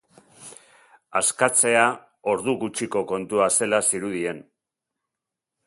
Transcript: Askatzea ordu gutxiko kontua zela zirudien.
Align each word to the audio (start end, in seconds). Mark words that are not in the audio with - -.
Askatzea 1.21 1.83
ordu 2.33 2.57
gutxiko 2.63 3.05
kontua 3.13 3.51
zela 3.59 3.83
zirudien. 3.91 4.43